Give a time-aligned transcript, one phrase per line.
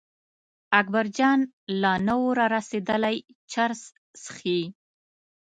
[0.79, 1.39] اکبرجان
[1.81, 3.17] لا نه و را رسېدلی
[3.51, 3.81] چرس
[4.21, 4.59] څښي.